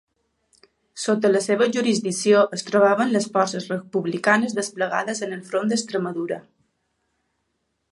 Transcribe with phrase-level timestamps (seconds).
[1.01, 6.41] Sota la seva jurisdicció es trobaven les forces republicanes desplegades en el front d'Extremadura.